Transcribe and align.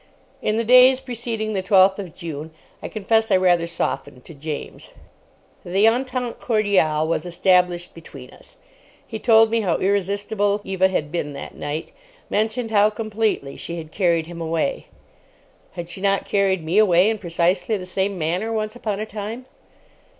In 0.41 0.57
the 0.57 0.63
days 0.63 0.99
preceding 0.99 1.53
the 1.53 1.61
twelfth 1.61 1.99
of 1.99 2.15
June 2.15 2.49
I 2.81 2.87
confess 2.87 3.29
I 3.29 3.37
rather 3.37 3.67
softened 3.67 4.25
to 4.25 4.33
James. 4.33 4.93
The 5.63 5.87
entente 5.87 6.33
cordiale 6.39 7.07
was 7.07 7.23
established 7.23 7.93
between 7.93 8.31
us. 8.31 8.57
He 9.05 9.19
told 9.19 9.51
me 9.51 9.61
how 9.61 9.77
irresistible 9.77 10.59
Eva 10.63 10.87
had 10.87 11.11
been 11.11 11.33
that 11.33 11.53
night; 11.53 11.91
mentioned 12.31 12.71
how 12.71 12.89
completely 12.89 13.55
she 13.57 13.77
had 13.77 13.91
carried 13.91 14.25
him 14.25 14.41
away. 14.41 14.87
Had 15.73 15.87
she 15.87 16.01
not 16.01 16.25
carried 16.25 16.63
me 16.63 16.79
away 16.79 17.07
in 17.07 17.19
precisely 17.19 17.77
the 17.77 17.85
same 17.85 18.17
manner 18.17 18.51
once 18.51 18.75
upon 18.75 18.99
a 18.99 19.05
time? 19.05 19.45